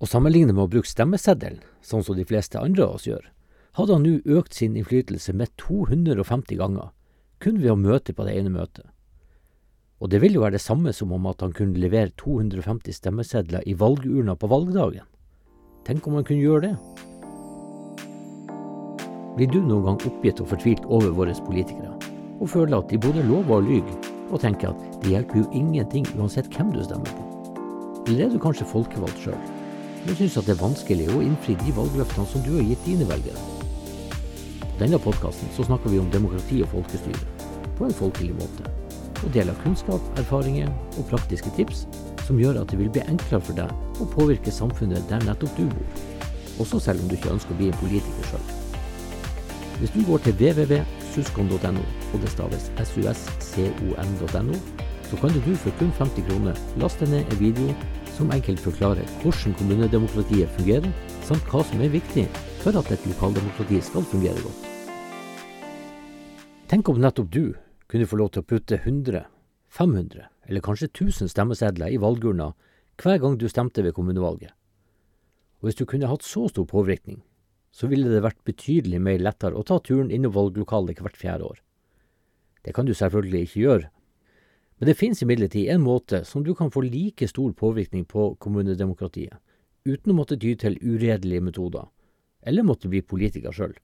Og 0.00 0.08
sammenlignet 0.08 0.56
med 0.56 0.64
å 0.64 0.70
bruke 0.72 0.88
stemmeseddelen, 0.88 1.60
sånn 1.84 2.04
som 2.04 2.16
de 2.16 2.24
fleste 2.24 2.60
andre 2.60 2.86
av 2.86 2.96
oss 2.96 3.04
gjør, 3.08 3.26
hadde 3.76 3.96
han 3.96 4.06
nå 4.06 4.38
økt 4.38 4.56
sin 4.56 4.78
innflytelse 4.78 5.34
med 5.36 5.52
250 5.60 6.56
ganger, 6.56 6.88
kun 7.40 7.60
ved 7.60 7.74
å 7.74 7.78
møte 7.78 8.14
på 8.16 8.24
det 8.24 8.38
ene 8.40 8.52
møtet. 8.54 8.88
Og 10.00 10.08
det 10.08 10.22
vil 10.22 10.38
jo 10.38 10.44
være 10.46 10.56
det 10.56 10.64
samme 10.64 10.94
som 10.96 11.12
om 11.12 11.28
at 11.28 11.44
han 11.44 11.52
kunne 11.52 11.80
levere 11.80 12.14
250 12.16 12.96
stemmesedler 12.96 13.66
i 13.68 13.76
valgurna 13.76 14.36
på 14.40 14.48
valgdagen. 14.48 15.04
Tenk 15.84 16.08
om 16.08 16.16
han 16.16 16.24
kunne 16.24 16.40
gjøre 16.40 16.70
det? 16.70 16.74
Blir 19.36 19.52
du 19.52 19.60
noen 19.60 19.84
gang 19.84 20.00
oppgitt 20.08 20.40
og 20.40 20.48
fortvilt 20.54 20.88
over 20.88 21.12
våre 21.16 21.36
politikere, 21.44 21.92
og 22.40 22.48
føler 22.48 22.80
at 22.80 22.88
de 22.88 22.98
både 23.00 23.28
lover 23.28 23.60
og 23.60 23.68
lyver, 23.68 24.10
og 24.32 24.40
tenker 24.40 24.72
at 24.72 25.00
det 25.04 25.12
hjelper 25.12 25.42
jo 25.42 25.48
ingenting 25.52 26.08
uansett 26.16 26.48
hvem 26.56 26.72
du 26.72 26.80
stemmer 26.84 27.12
på? 27.12 27.28
Eller 28.08 28.26
er 28.26 28.32
du 28.32 28.40
kanskje 28.40 28.68
folkevalgt 28.68 29.20
sjøl, 29.20 29.40
men 30.06 30.16
syns 30.16 30.38
at 30.40 30.46
det 30.48 30.54
er 30.56 30.62
vanskelig 30.62 31.08
å 31.12 31.22
innfri 31.24 31.56
de 31.60 31.72
valgløftene 31.76 32.28
som 32.30 32.44
du 32.44 32.54
har 32.56 32.64
gitt 32.64 32.86
dine 32.88 33.08
velgere? 33.08 33.40
På 34.62 34.76
denne 34.80 35.00
podkasten 35.02 35.50
snakker 35.56 35.92
vi 35.92 36.00
om 36.00 36.08
demokrati 36.12 36.62
og 36.64 36.70
folkestyre, 36.72 37.26
på 37.76 37.88
en 37.88 37.98
folkelig 37.98 38.32
måte, 38.38 38.70
og 39.20 39.28
deler 39.34 39.58
kunnskap, 39.64 40.00
erfaringer 40.20 40.70
og 40.96 41.08
praktiske 41.12 41.52
tips 41.58 41.84
som 42.24 42.40
gjør 42.40 42.62
at 42.62 42.72
det 42.72 42.78
vil 42.80 42.92
bli 42.94 43.04
enklere 43.10 43.42
for 43.44 43.58
deg 43.58 44.00
å 44.00 44.08
påvirke 44.14 44.52
samfunnet 44.54 45.04
der 45.10 45.24
nettopp 45.26 45.52
du 45.58 45.66
bor, 45.68 46.02
også 46.62 46.80
selv 46.80 47.04
om 47.04 47.10
du 47.10 47.18
ikke 47.18 47.34
ønsker 47.34 47.56
å 47.56 47.60
bli 47.60 47.68
en 47.68 47.80
politiker 47.82 48.32
sjøl. 48.32 48.50
Hvis 49.80 49.92
du 49.96 50.02
går 50.08 50.24
til 50.24 50.36
www.suscon.no, 50.40 51.84
og 52.12 52.20
det 52.22 52.32
staves 52.32 52.70
suscon.no, 52.88 54.60
så 55.10 55.18
kan 55.18 55.32
du 55.34 55.54
for 55.58 55.74
kun 55.80 55.90
50 55.98 56.28
kroner 56.28 56.60
laste 56.78 57.08
ned 57.10 57.26
en 57.26 57.40
video 57.40 57.74
som 58.20 58.32
enkelt 58.34 58.60
forklarer 58.60 59.08
hvordan 59.22 59.54
kommunedemokratiet 59.56 60.50
fungerer, 60.58 60.88
samt 61.24 61.46
hva 61.48 61.62
som 61.64 61.80
er 61.80 61.92
viktig 61.92 62.26
for 62.60 62.76
at 62.76 62.90
et 62.92 63.06
lokaldemokrati 63.08 63.80
skal 63.84 64.04
fungere 64.04 64.42
godt. 64.44 64.66
Tenk 66.68 66.90
om 66.92 67.00
nettopp 67.00 67.30
du 67.32 67.44
kunne 67.90 68.06
få 68.06 68.18
lov 68.20 68.34
til 68.34 68.44
å 68.44 68.48
putte 68.50 68.76
100, 68.76 69.24
500 69.72 70.26
eller 70.50 70.64
kanskje 70.66 70.90
1000 70.90 71.32
stemmesedler 71.32 71.94
i 71.94 72.00
valgurna 72.02 72.52
hver 73.00 73.22
gang 73.22 73.38
du 73.40 73.48
stemte 73.48 73.82
ved 73.86 73.96
kommunevalget. 73.96 74.52
Og 75.60 75.70
hvis 75.70 75.80
du 75.80 75.86
kunne 75.88 76.10
hatt 76.10 76.26
så 76.26 76.44
stor 76.50 76.68
påvirkning, 76.68 77.22
så 77.72 77.88
ville 77.88 78.10
det 78.10 78.22
vært 78.24 78.44
betydelig 78.44 79.00
mer 79.00 79.22
lettere 79.22 79.56
å 79.56 79.64
ta 79.64 79.78
turen 79.80 80.10
innom 80.12 80.34
valglokalet 80.34 81.00
hvert 81.00 81.16
fjerde 81.16 81.48
år. 81.48 81.58
Det 82.66 82.74
kan 82.76 82.84
du 82.84 82.92
selvfølgelig 82.92 83.46
ikke 83.46 83.64
gjøre 83.64 83.90
men 84.80 84.88
det 84.88 84.96
finnes 84.96 85.20
imidlertid 85.20 85.68
en 85.68 85.82
måte 85.84 86.22
som 86.24 86.40
du 86.40 86.54
kan 86.56 86.70
få 86.72 86.80
like 86.86 87.28
stor 87.28 87.52
påvirkning 87.52 88.06
på 88.08 88.30
kommunedemokratiet, 88.40 89.36
uten 89.84 90.14
å 90.14 90.16
måtte 90.16 90.38
ty 90.40 90.54
til 90.56 90.78
uredelige 90.80 91.44
metoder, 91.44 91.90
eller 92.40 92.64
måtte 92.64 92.88
bli 92.88 93.02
politiker 93.04 93.52
sjøl. 93.52 93.74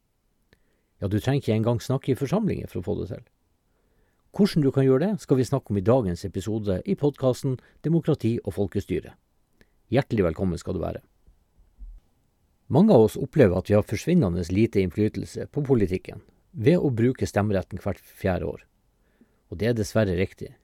Ja, 0.96 1.10
du 1.12 1.18
trenger 1.20 1.42
ikke 1.42 1.58
engang 1.58 1.84
snakke 1.84 2.14
i 2.14 2.16
forsamlinger 2.16 2.72
for 2.72 2.80
å 2.80 2.86
få 2.88 2.96
det 3.02 3.10
til. 3.12 3.28
Hvordan 4.32 4.64
du 4.64 4.70
kan 4.72 4.88
gjøre 4.88 5.04
det, 5.04 5.20
skal 5.20 5.36
vi 5.36 5.48
snakke 5.48 5.72
om 5.72 5.82
i 5.82 5.84
dagens 5.84 6.24
episode 6.24 6.80
i 6.88 6.96
podkasten 6.96 7.60
Demokrati 7.84 8.38
og 8.42 8.56
folkestyre. 8.56 9.12
Hjertelig 9.92 10.30
velkommen 10.30 10.56
skal 10.56 10.80
du 10.80 10.80
være. 10.80 11.04
Mange 12.72 12.96
av 12.96 13.04
oss 13.04 13.20
opplever 13.20 13.60
at 13.60 13.68
vi 13.68 13.76
har 13.76 13.84
forsvinnende 13.84 14.48
lite 14.48 14.80
innflytelse 14.80 15.46
på 15.52 15.62
politikken 15.68 16.24
ved 16.56 16.80
å 16.80 16.88
bruke 16.88 17.28
stemmeretten 17.28 17.84
hvert 17.84 18.00
fjerde 18.00 18.48
år. 18.48 18.64
Og 19.52 19.60
det 19.60 19.68
er 19.68 19.76
dessverre 19.76 20.16
riktig. 20.16 20.56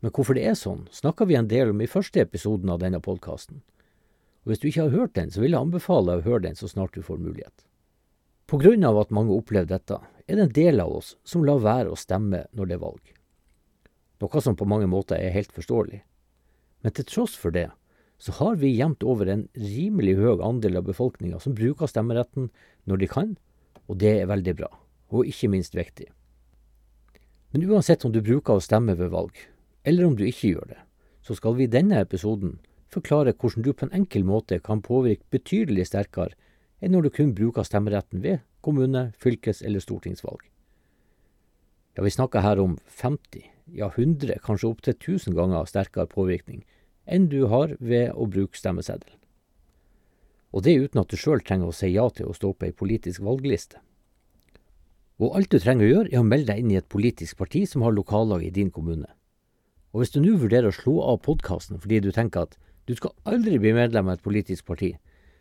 Men 0.00 0.12
hvorfor 0.16 0.36
det 0.36 0.46
er 0.48 0.56
sånn, 0.56 0.86
snakka 0.94 1.26
vi 1.28 1.36
en 1.36 1.48
del 1.50 1.74
om 1.74 1.80
i 1.84 1.90
første 1.90 2.22
episoden 2.22 2.70
av 2.72 2.80
denne 2.80 3.02
podkasten. 3.04 3.60
Og 4.44 4.52
hvis 4.52 4.62
du 4.62 4.70
ikke 4.70 4.86
har 4.86 4.94
hørt 4.96 5.16
den, 5.18 5.32
så 5.32 5.42
vil 5.42 5.52
jeg 5.52 5.60
anbefale 5.60 6.14
deg 6.14 6.22
å 6.22 6.30
høre 6.30 6.46
den 6.48 6.56
så 6.56 6.70
snart 6.70 6.96
du 6.96 7.04
får 7.04 7.20
mulighet. 7.20 7.66
På 8.48 8.58
grunn 8.58 8.84
av 8.88 8.96
at 8.98 9.12
mange 9.14 9.36
opplever 9.36 9.68
dette, 9.68 10.00
er 10.26 10.38
det 10.38 10.46
en 10.46 10.54
del 10.56 10.80
av 10.82 10.94
oss 11.00 11.12
som 11.26 11.44
lar 11.44 11.60
være 11.62 11.92
å 11.92 11.98
stemme 11.98 12.46
når 12.56 12.70
det 12.70 12.78
er 12.78 12.86
valg. 12.86 13.12
Noe 14.20 14.42
som 14.44 14.56
på 14.56 14.68
mange 14.68 14.88
måter 14.90 15.20
er 15.20 15.36
helt 15.36 15.52
forståelig. 15.54 16.00
Men 16.80 16.96
til 16.96 17.06
tross 17.08 17.36
for 17.36 17.52
det, 17.54 17.68
så 18.20 18.32
har 18.36 18.58
vi 18.60 18.72
jevnt 18.74 19.04
over 19.04 19.28
en 19.32 19.46
rimelig 19.56 20.16
høy 20.18 20.42
andel 20.44 20.80
av 20.80 20.88
befolkninga 20.88 21.40
som 21.40 21.56
bruker 21.56 21.88
stemmeretten 21.88 22.50
når 22.88 23.00
de 23.00 23.08
kan, 23.08 23.36
og 23.88 24.00
det 24.00 24.12
er 24.20 24.28
veldig 24.28 24.56
bra, 24.58 24.68
og 25.08 25.28
ikke 25.28 25.48
minst 25.52 25.76
viktig. 25.76 26.10
Men 27.50 27.64
uansett 27.66 28.04
om 28.04 28.12
du 28.12 28.20
bruker 28.22 28.58
å 28.58 28.64
stemme 28.64 28.94
ved 28.98 29.10
valg, 29.14 29.32
eller 29.84 30.06
om 30.06 30.16
du 30.16 30.24
ikke 30.26 30.54
gjør 30.54 30.72
det, 30.74 30.80
så 31.22 31.36
skal 31.36 31.56
vi 31.56 31.66
i 31.66 31.72
denne 31.72 32.00
episoden 32.00 32.58
forklare 32.90 33.32
hvordan 33.32 33.64
du 33.64 33.72
på 33.72 33.86
en 33.86 33.96
enkel 34.02 34.24
måte 34.26 34.58
kan 34.64 34.82
påvirke 34.82 35.26
betydelig 35.30 35.88
sterkere 35.90 36.34
enn 36.80 36.94
når 36.94 37.06
du 37.06 37.10
kun 37.14 37.34
bruker 37.36 37.66
stemmeretten 37.66 38.22
ved 38.24 38.40
kommune-, 38.64 39.12
fylkes- 39.20 39.62
eller 39.64 39.80
stortingsvalg. 39.80 40.40
Ja, 41.96 42.04
vi 42.04 42.10
snakker 42.10 42.44
her 42.44 42.60
om 42.62 42.78
50, 42.86 43.44
ja 43.76 43.90
100, 43.90 44.40
kanskje 44.44 44.70
opptil 44.70 44.94
1000 44.96 45.36
ganger 45.36 45.68
sterkere 45.68 46.08
påvirkning 46.10 46.64
enn 47.10 47.28
du 47.28 47.46
har 47.50 47.74
ved 47.80 48.12
å 48.14 48.28
bruke 48.30 48.58
stemmeseddelen. 48.58 49.16
Og 50.50 50.64
det 50.66 50.76
uten 50.82 51.00
at 51.02 51.10
du 51.10 51.18
sjøl 51.18 51.42
trenger 51.46 51.70
å 51.70 51.74
si 51.74 51.92
ja 51.92 52.08
til 52.10 52.30
å 52.30 52.34
stå 52.34 52.52
på 52.54 52.66
ei 52.66 52.74
politisk 52.74 53.22
valgliste. 53.22 53.78
Og 55.20 55.36
alt 55.36 55.52
du 55.52 55.60
trenger 55.60 55.86
å 55.86 55.90
gjøre, 55.90 56.10
er 56.10 56.22
å 56.22 56.26
melde 56.26 56.50
deg 56.52 56.62
inn 56.62 56.72
i 56.72 56.78
et 56.80 56.88
politisk 56.90 57.38
parti 57.38 57.66
som 57.68 57.84
har 57.84 57.94
lokallag 57.94 58.42
i 58.46 58.54
din 58.54 58.70
kommune. 58.72 59.06
Og 59.90 60.02
hvis 60.02 60.12
du 60.14 60.20
nå 60.22 60.36
vurderer 60.38 60.70
å 60.70 60.74
slå 60.74 60.96
av 61.02 61.22
podkasten 61.26 61.80
fordi 61.82 62.00
du 62.04 62.10
tenker 62.14 62.46
at 62.46 62.58
du 62.86 62.94
skal 62.98 63.14
aldri 63.28 63.58
bli 63.62 63.72
medlem 63.74 64.08
av 64.08 64.18
et 64.18 64.24
politisk 64.24 64.66
parti, 64.70 64.94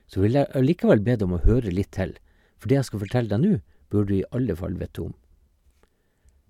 så 0.10 0.24
vil 0.24 0.38
jeg 0.40 0.50
allikevel 0.58 1.02
be 1.06 1.16
deg 1.16 1.28
om 1.28 1.38
å 1.38 1.44
høre 1.46 1.74
litt 1.74 1.92
til, 1.94 2.16
for 2.58 2.70
det 2.70 2.80
jeg 2.80 2.90
skal 2.90 3.04
fortelle 3.04 3.30
deg 3.30 3.44
nå, 3.44 3.60
bør 3.90 4.10
du 4.10 4.16
i 4.18 4.26
alle 4.36 4.56
fall 4.58 4.76
vite 4.78 5.06
om. 5.06 5.14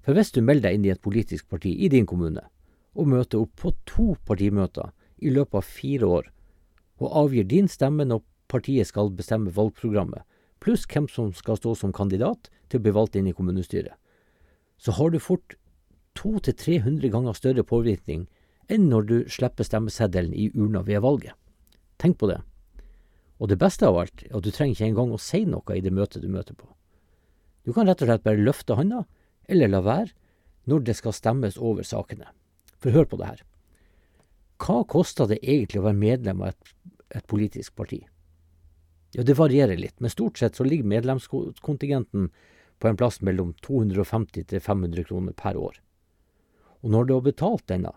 For 0.04 0.16
hvis 0.16 0.32
du 0.36 0.42
melder 0.42 0.70
deg 0.70 0.80
inn 0.80 0.88
i 0.88 0.94
et 0.94 1.04
politisk 1.04 1.50
parti 1.52 1.74
i 1.76 1.92
din 1.92 2.08
kommune, 2.08 2.46
og 2.96 3.12
møter 3.12 3.44
opp 3.44 3.54
på 3.60 3.74
to 3.88 4.14
partimøter 4.28 4.92
i 5.20 5.32
løpet 5.36 5.60
av 5.60 5.68
fire 5.68 6.10
år, 6.20 6.30
og 7.00 7.16
avgir 7.24 7.48
din 7.48 7.68
stemme 7.72 8.08
når 8.08 8.24
partiet 8.52 8.90
skal 8.90 9.12
bestemme 9.16 9.54
valgprogrammet, 9.56 10.24
pluss 10.64 10.88
hvem 10.90 11.08
som 11.12 11.32
skal 11.36 11.60
stå 11.60 11.76
som 11.78 11.96
kandidat 11.96 12.50
til 12.72 12.80
å 12.80 12.84
bli 12.84 12.96
valgt 12.96 13.16
inn 13.20 13.30
i 13.30 13.36
kommunestyret, 13.36 13.96
så 14.80 14.96
har 14.96 15.12
du 15.12 15.20
fort 15.20 15.56
200-300 16.18 17.12
ganger 17.14 17.38
større 17.38 17.64
påvirkning 17.64 18.28
enn 18.70 18.90
når 18.90 19.08
du 19.10 19.16
slipper 19.32 19.66
stemmeseddelen 19.66 20.34
i 20.34 20.50
urna 20.54 20.84
ved 20.86 21.02
valget. 21.06 21.34
Tenk 22.00 22.20
på 22.20 22.30
det. 22.30 22.40
Og 23.40 23.50
det 23.50 23.60
beste 23.60 23.88
av 23.88 23.98
alt 23.98 24.24
er 24.28 24.36
at 24.38 24.46
du 24.46 24.52
trenger 24.52 24.76
ikke 24.76 24.90
engang 24.92 25.14
å 25.16 25.22
si 25.22 25.46
noe 25.48 25.76
i 25.76 25.84
det 25.84 25.94
møtet 25.96 26.24
du 26.24 26.30
møter 26.32 26.58
på. 26.58 26.68
Du 27.66 27.74
kan 27.74 27.88
rett 27.88 28.02
og 28.04 28.10
slett 28.10 28.26
bare 28.26 28.42
løfte 28.42 28.78
handa, 28.78 29.06
eller 29.50 29.72
la 29.72 29.82
være, 29.84 30.14
når 30.70 30.86
det 30.86 30.96
skal 31.00 31.16
stemmes 31.16 31.58
over 31.58 31.88
sakene. 31.88 32.30
For 32.80 32.94
hør 32.94 33.08
på 33.10 33.20
det 33.20 33.32
her. 33.32 33.44
Hva 34.60 34.84
koster 34.88 35.28
det 35.28 35.40
egentlig 35.42 35.82
å 35.82 35.88
være 35.88 36.00
medlem 36.00 36.44
av 36.44 36.54
et, 36.54 36.74
et 37.16 37.28
politisk 37.32 37.76
parti? 37.80 38.04
Ja, 39.16 39.24
det 39.26 39.40
varierer 39.40 39.80
litt, 39.80 39.98
men 40.00 40.14
stort 40.14 40.38
sett 40.38 40.60
så 40.60 40.68
ligger 40.68 40.92
medlemskontingenten 40.92 42.30
på 42.80 42.88
en 42.88 43.00
plass 43.00 43.24
mellom 43.26 43.56
250 43.66 44.52
til 44.52 44.62
500 44.62 45.08
kroner 45.10 45.34
per 45.36 45.58
år 45.58 45.80
og 46.84 46.94
når 46.94 47.08
du 47.08 47.14
har 47.14 47.26
betalt 47.26 47.68
denne, 47.68 47.92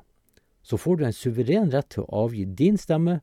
så 0.62 0.78
får 0.78 0.98
du 0.98 1.04
en 1.06 1.16
suveren 1.16 1.70
rett 1.72 1.91
til 1.94 2.04
å 2.04 2.26
avgi 2.26 2.44
din 2.47 2.78
stemme 2.78 3.20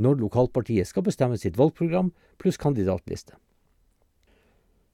når 0.00 0.20
lokalpartiet 0.22 0.88
skal 0.88 1.04
bestemme 1.06 1.38
sitt 1.38 1.58
valgprogram 1.58 2.10
pluss 2.40 2.58
kandidatliste. 2.58 3.36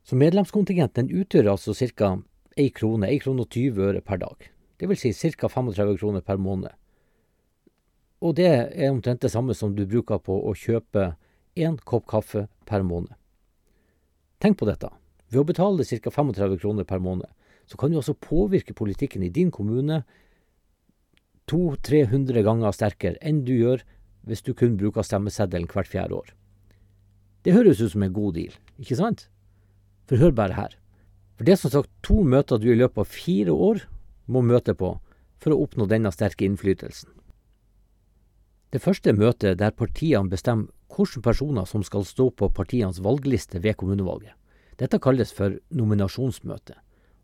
Så 0.06 0.18
medlemskontingenten 0.18 1.10
utgjør 1.10 1.52
altså 1.56 1.74
ca. 1.74 2.16
1 2.56 2.72
krone, 2.74 3.08
1 3.10 3.22
krone 3.24 3.42
og 3.42 3.50
20 3.52 3.88
øre 3.88 4.00
per 4.00 4.20
dag. 4.22 4.50
Vil 4.78 4.98
si 4.98 5.12
ca. 5.12 5.48
35 5.48 5.96
kroner 5.98 6.22
per 6.22 6.38
måned. 6.38 6.70
Og 8.22 8.36
det 8.36 8.48
er 8.48 8.90
omtrent 8.90 9.20
det 9.20 9.32
samme 9.32 9.54
som 9.54 9.74
du 9.76 9.84
bruker 9.86 10.20
på 10.22 10.36
å 10.46 10.54
kjøpe 10.56 11.16
én 11.56 11.76
kopp 11.84 12.06
kaffe 12.08 12.46
per 12.68 12.84
måned. 12.86 13.12
Tenk 14.40 14.58
på 14.60 14.68
dette. 14.68 14.88
Ved 15.28 15.42
å 15.42 15.48
betale 15.48 15.84
ca. 15.84 16.10
35 16.10 16.58
kroner 16.60 16.84
per 16.84 17.02
måned, 17.02 17.28
så 17.66 17.78
kan 17.78 17.90
du 17.90 17.98
altså 17.98 18.14
påvirke 18.14 18.74
politikken 18.74 19.24
i 19.26 19.32
din 19.32 19.50
kommune 19.50 20.02
200-300 21.50 22.42
ganger 22.46 22.74
sterkere 22.74 23.18
enn 23.22 23.44
du 23.46 23.54
gjør 23.54 23.82
hvis 24.26 24.42
du 24.42 24.52
kun 24.54 24.78
bruker 24.78 25.06
stemmeseddelen 25.06 25.68
hvert 25.70 25.90
fjerde 25.90 26.18
år. 26.18 26.32
Det 27.46 27.54
høres 27.54 27.80
ut 27.80 27.92
som 27.92 28.02
en 28.02 28.14
god 28.14 28.34
deal, 28.34 28.54
ikke 28.78 28.98
sant? 28.98 29.28
For 30.06 30.18
hør 30.18 30.34
bare 30.34 30.58
her. 30.58 30.72
For 31.38 31.46
det 31.46 31.54
er 31.54 31.60
som 31.60 31.70
sagt 31.70 31.90
to 32.06 32.22
møter 32.26 32.58
du 32.58 32.70
i 32.72 32.78
løpet 32.78 33.02
av 33.02 33.12
fire 33.12 33.54
år 33.54 33.84
må 34.26 34.42
møte 34.42 34.74
på 34.74 34.96
for 35.42 35.54
å 35.54 35.60
oppnå 35.66 35.86
denne 35.86 36.10
sterke 36.14 36.46
innflytelsen. 36.46 37.10
Det 38.74 38.82
første 38.82 39.14
møtet 39.14 39.60
der 39.60 39.74
partiene 39.74 40.30
bestemmer 40.30 40.72
hvilke 40.90 41.22
personer 41.22 41.66
som 41.68 41.84
skal 41.86 42.06
stå 42.06 42.30
på 42.34 42.48
partienes 42.54 42.98
valgliste 43.02 43.60
ved 43.62 43.76
kommunevalget. 43.78 44.34
Dette 44.78 44.98
kalles 45.02 45.32
for 45.32 45.54
nominasjonsmøte 45.70 46.76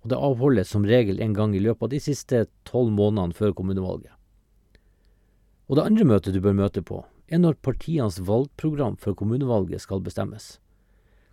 og 0.03 0.11
det 0.11 0.19
avholdes 0.19 0.73
som 0.75 0.87
regel 0.87 1.21
en 1.23 1.35
gang 1.37 1.55
i 1.55 1.63
løpet 1.63 1.87
av 1.87 1.93
de 1.93 2.01
siste 2.03 2.45
tolv 2.69 2.91
månedene 2.95 3.37
før 3.39 3.55
kommunevalget. 3.55 4.13
Og 5.71 5.79
Det 5.79 5.85
andre 5.87 6.05
møtet 6.05 6.35
du 6.35 6.41
bør 6.43 6.59
møte 6.59 6.83
på, 6.83 7.05
er 7.33 7.39
når 7.39 7.55
partienes 7.65 8.19
valgprogram 8.21 8.99
for 9.01 9.15
kommunevalget 9.17 9.81
skal 9.81 10.03
bestemmes. 10.05 10.59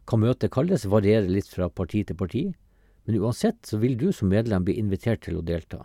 Hva 0.08 0.18
møtet 0.22 0.54
kalles 0.54 0.86
varierer 0.88 1.28
litt 1.28 1.50
fra 1.50 1.68
parti 1.70 2.06
til 2.06 2.16
parti, 2.16 2.44
men 3.06 3.18
uansett 3.20 3.66
så 3.66 3.82
vil 3.82 3.98
du 3.98 4.12
som 4.14 4.30
medlem 4.30 4.64
bli 4.64 4.78
invitert 4.80 5.26
til 5.26 5.40
å 5.40 5.44
delta, 5.46 5.82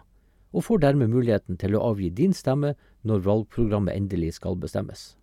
og 0.52 0.64
får 0.69 0.84
dermed 0.84 1.10
muligheten 1.10 1.58
til 1.58 1.75
å 1.75 1.82
avgi 1.88 2.12
din 2.12 2.36
stemme 2.36 2.75
når 3.02 3.25
valgprogrammet 3.25 3.96
endelig 3.96 4.36
skal 4.36 4.60
bestemmes. 4.60 5.16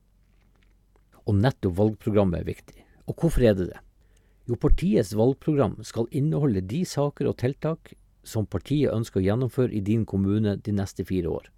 Og 1.30 1.38
nettopp 1.38 1.78
valgprogrammet 1.78 2.42
er 2.42 2.50
viktig. 2.50 2.84
Og 3.06 3.16
hvorfor 3.16 3.46
er 3.46 3.56
det 3.56 3.70
det? 3.70 3.80
Jo, 4.50 4.58
partiets 4.58 5.14
valgprogram 5.14 5.78
skal 5.86 6.10
inneholde 6.12 6.64
de 6.66 6.82
saker 6.88 7.30
og 7.30 7.38
tiltak 7.42 7.94
som 8.24 8.48
partiet 8.50 8.94
ønsker 8.94 9.22
å 9.22 9.26
gjennomføre 9.26 9.74
i 9.74 9.82
din 9.86 10.06
kommune 10.06 10.56
de 10.58 10.74
neste 10.76 11.06
fire 11.06 11.30
år. 11.30 11.50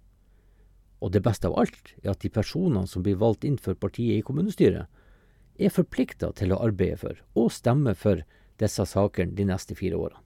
Og 1.04 1.12
det 1.12 1.24
beste 1.24 1.48
av 1.48 1.56
alt 1.60 1.92
er 2.02 2.12
at 2.12 2.22
de 2.24 2.30
personene 2.32 2.86
som 2.88 3.04
blir 3.04 3.18
valgt 3.20 3.44
inn 3.44 3.58
for 3.60 3.76
partiet 3.76 4.20
i 4.20 4.24
kommunestyret, 4.24 4.88
er 5.54 5.70
forplikta 5.70 6.32
til 6.34 6.52
å 6.52 6.60
arbeide 6.64 6.98
for 6.98 7.20
og 7.38 7.52
stemme 7.52 7.94
for 7.94 8.24
disse 8.60 8.86
sakene 8.88 9.36
de 9.36 9.46
neste 9.48 9.76
fire 9.78 9.98
årene. 9.98 10.20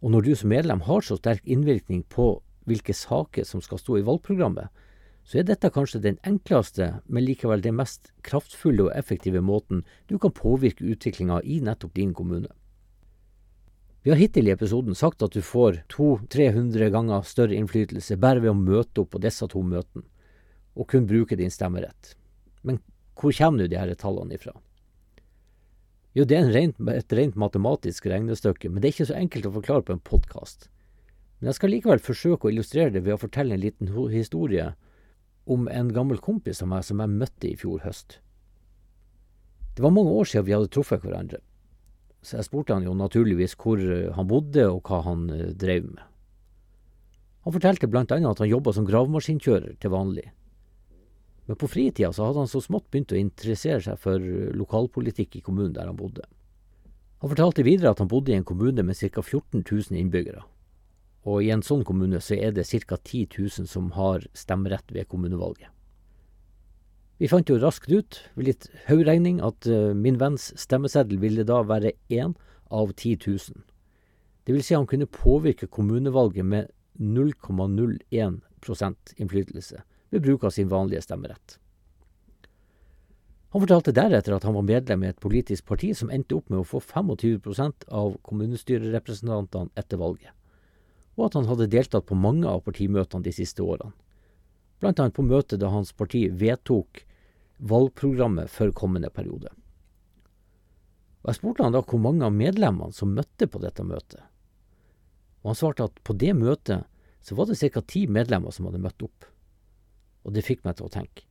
Og 0.00 0.14
når 0.14 0.24
du 0.26 0.34
som 0.36 0.52
medlem 0.52 0.84
har 0.86 1.04
så 1.04 1.18
sterk 1.18 1.44
innvirkning 1.44 2.04
på 2.08 2.38
hvilke 2.68 2.94
saker 2.96 3.44
som 3.44 3.60
skal 3.64 3.80
stå 3.80 3.98
i 3.98 4.06
valgprogrammet, 4.06 4.70
så 5.24 5.40
er 5.40 5.46
dette 5.46 5.70
kanskje 5.70 6.00
den 6.02 6.16
enkleste, 6.26 7.00
men 7.06 7.24
likevel 7.26 7.62
den 7.62 7.76
mest 7.78 8.10
kraftfulle 8.26 8.88
og 8.88 8.94
effektive 8.96 9.42
måten 9.44 9.84
du 10.10 10.18
kan 10.18 10.34
påvirke 10.34 10.86
utviklinga 10.86 11.42
i 11.44 11.60
nettopp 11.64 11.94
din 11.94 12.14
kommune. 12.14 12.50
Vi 14.02 14.10
har 14.10 14.16
hittil 14.16 14.48
i 14.48 14.54
episoden 14.54 14.96
sagt 14.96 15.22
at 15.22 15.34
du 15.36 15.42
får 15.44 15.82
200-300 15.92 16.88
ganger 16.94 17.26
større 17.28 17.58
innflytelse 17.58 18.16
bare 18.16 18.40
ved 18.40 18.54
å 18.54 18.56
møte 18.56 19.02
opp 19.02 19.12
på 19.12 19.20
disse 19.20 19.44
to 19.52 19.60
møtene, 19.60 20.06
og 20.72 20.88
kun 20.88 21.06
bruke 21.06 21.36
din 21.36 21.52
stemmerett. 21.52 22.14
Men 22.64 22.80
hvor 23.20 23.36
kommer 23.36 23.60
nå 23.60 23.68
disse 23.68 24.00
tallene 24.00 24.38
ifra? 24.38 24.56
Jo, 26.16 26.24
det 26.26 26.40
er 26.40 26.48
rent, 26.50 26.80
et 26.90 27.12
rent 27.14 27.36
matematisk 27.38 28.08
regnestykke, 28.10 28.70
men 28.70 28.80
det 28.80 28.88
er 28.88 28.94
ikke 28.96 29.10
så 29.12 29.18
enkelt 29.20 29.46
å 29.46 29.56
forklare 29.60 29.86
på 29.86 29.94
en 29.94 30.02
podkast. 30.02 30.70
Men 31.38 31.52
jeg 31.52 31.60
skal 31.60 31.72
likevel 31.76 32.02
forsøke 32.02 32.48
å 32.48 32.50
illustrere 32.50 32.94
det 32.96 33.04
ved 33.04 33.14
å 33.14 33.20
fortelle 33.20 33.54
en 33.54 33.62
liten 33.62 33.92
historie 34.10 34.72
om 35.46 35.68
en 35.68 35.92
gammel 35.94 36.20
kompis 36.22 36.62
av 36.62 36.70
meg 36.72 36.84
som 36.86 37.00
jeg 37.02 37.12
møtte 37.12 37.48
i 37.48 37.56
fjor 37.58 37.84
høst. 37.84 38.18
Det 39.76 39.84
var 39.84 39.94
mange 39.94 40.12
år 40.12 40.28
siden 40.28 40.46
vi 40.48 40.54
hadde 40.56 40.72
truffet 40.72 41.02
hverandre, 41.04 41.40
så 42.20 42.36
jeg 42.38 42.48
spurte 42.50 42.76
han 42.76 42.84
jo 42.84 42.94
naturligvis 42.96 43.56
hvor 43.60 43.80
han 44.16 44.28
bodde 44.28 44.66
og 44.68 44.82
hva 44.84 45.00
han 45.06 45.28
eh, 45.32 45.52
drev 45.56 45.86
med. 45.88 46.02
Han 47.46 47.54
fortalte 47.56 47.88
blant 47.88 48.12
annet 48.12 48.34
at 48.34 48.42
han 48.42 48.50
jobba 48.50 48.74
som 48.76 48.84
gravemaskinkjører 48.84 49.78
til 49.80 49.94
vanlig, 49.94 50.26
men 51.48 51.58
på 51.58 51.66
fritida 51.66 52.12
så 52.12 52.28
hadde 52.28 52.44
han 52.44 52.50
så 52.50 52.60
smått 52.62 52.90
begynt 52.92 53.10
å 53.10 53.18
interessere 53.18 53.80
seg 53.82 53.96
for 53.98 54.22
lokalpolitikk 54.54 55.40
i 55.40 55.42
kommunen 55.42 55.72
der 55.74 55.88
han 55.88 55.96
bodde. 55.98 56.22
Han 57.24 57.32
fortalte 57.32 57.64
videre 57.66 57.90
at 57.90 57.98
han 57.98 58.08
bodde 58.08 58.30
i 58.30 58.36
en 58.38 58.46
kommune 58.46 58.84
med 58.86 58.94
ca 59.00 59.22
14 59.22 59.64
000 59.64 59.98
innbyggere, 59.98 60.44
og 61.28 61.44
i 61.44 61.50
en 61.52 61.62
sånn 61.64 61.84
kommune 61.84 62.20
så 62.24 62.38
er 62.38 62.54
det 62.56 62.68
ca 62.70 62.96
10 62.96 63.26
000 63.36 63.68
som 63.68 63.90
har 63.96 64.24
stemmerett 64.32 64.92
ved 64.92 65.08
kommunevalget. 65.08 65.68
Vi 67.20 67.28
fant 67.28 67.50
jo 67.52 67.58
raskt 67.60 67.92
ut, 67.92 68.16
ved 68.34 68.46
litt 68.48 68.70
hoderegning, 68.86 69.42
at 69.44 69.68
uh, 69.68 69.92
min 69.92 70.16
venns 70.16 70.54
stemmeseddel 70.56 71.20
ville 71.20 71.44
da 71.44 71.60
være 71.68 71.92
én 72.08 72.32
av 72.72 72.94
10 72.96 73.18
000. 73.26 73.60
Det 74.48 74.56
vil 74.56 74.64
si 74.64 74.74
han 74.74 74.88
kunne 74.88 75.04
påvirke 75.04 75.68
kommunevalget 75.68 76.46
med 76.48 76.70
0,01 76.96 78.40
innflytelse, 79.20 79.82
ved 80.10 80.24
bruk 80.24 80.48
av 80.48 80.56
sin 80.56 80.72
vanlige 80.72 81.04
stemmerett. 81.04 81.60
Han 83.50 83.64
fortalte 83.64 83.92
deretter 83.92 84.36
at 84.36 84.44
han 84.46 84.54
var 84.54 84.64
medlem 84.64 85.04
i 85.04 85.10
et 85.10 85.20
politisk 85.20 85.66
parti 85.66 85.90
som 85.98 86.10
endte 86.14 86.36
opp 86.38 86.48
med 86.48 86.62
å 86.62 86.66
få 86.66 86.80
25% 86.80 87.88
av 87.90 88.14
kommunestyrerepresentantene 88.26 89.74
etter 89.80 89.98
valget, 90.00 90.32
og 91.20 91.28
at 91.28 91.38
han 91.38 91.48
hadde 91.50 91.68
deltatt 91.70 92.08
på 92.08 92.18
mange 92.18 92.48
av 92.48 92.64
partimøtene 92.64 93.26
de 93.26 93.34
siste 93.36 93.62
årene, 93.62 93.92
blant 94.80 95.00
annet 95.00 95.16
på 95.16 95.26
møtet 95.26 95.60
da 95.60 95.68
hans 95.70 95.92
parti 95.92 96.24
vedtok 96.32 97.04
valgprogrammet 97.70 98.48
for 98.48 98.72
kommende 98.72 99.10
periode. 99.12 99.52
Og 101.20 101.28
Jeg 101.28 101.36
spurte 101.36 101.66
han 101.66 101.76
da 101.76 101.84
hvor 101.84 102.00
mange 102.00 102.24
av 102.24 102.32
medlemmene 102.32 102.96
som 102.96 103.12
møtte 103.12 103.46
på 103.46 103.60
dette 103.60 103.84
møtet, 103.84 104.24
og 105.44 105.52
han 105.52 105.60
svarte 105.60 105.86
at 105.88 106.00
på 106.04 106.16
det 106.16 106.32
møtet 106.36 106.88
så 107.20 107.36
var 107.36 107.48
det 107.48 107.60
ca. 107.60 107.80
ti 107.84 108.06
medlemmer 108.08 108.52
som 108.52 108.66
hadde 108.68 108.80
møtt 108.80 109.04
opp 109.04 109.28
og 110.24 110.34
det 110.36 110.44
fikk 110.46 110.64
meg 110.66 110.78
til 110.78 110.88
å 110.88 110.92
tenke. 110.92 111.26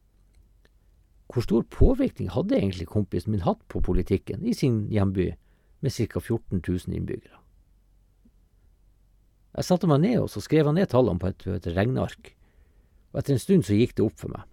Hvor 1.29 1.45
stor 1.45 1.65
påvirkning 1.69 2.31
hadde 2.33 2.57
egentlig 2.57 2.89
kompisen 2.89 3.35
min 3.35 3.45
hatt 3.45 3.61
på 3.69 3.81
politikken 3.85 4.45
i 4.49 4.55
sin 4.57 4.87
hjemby 4.89 5.29
med 5.85 5.93
ca 5.93 6.19
14 6.19 6.63
000 6.65 6.97
innbyggere? 6.97 7.38
Jeg 9.59 9.67
satte 9.67 9.89
meg 9.91 9.99
ned 10.05 10.21
og 10.21 10.29
så 10.31 10.39
skrev 10.39 10.69
jeg 10.69 10.77
ned 10.77 10.87
tallene 10.87 11.19
på 11.19 11.27
et, 11.33 11.43
et 11.51 11.65
regneark, 11.75 12.31
og 13.11 13.19
etter 13.19 13.35
en 13.35 13.41
stund 13.43 13.65
så 13.67 13.75
gikk 13.75 13.97
det 13.97 14.05
opp 14.05 14.21
for 14.21 14.31
meg. 14.31 14.45